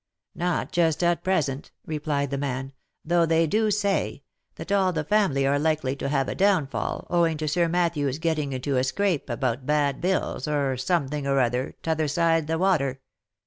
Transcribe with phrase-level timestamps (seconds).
[0.33, 2.73] "Not just at present," replied the man;
[3.05, 4.23] "though they do say,
[4.55, 8.17] that all the family are likely to have a downfal, owing to Sir Mat thew's
[8.17, 12.57] getting into a scrape about bad bills, or something or other, t'other side of the
[12.57, 12.99] water.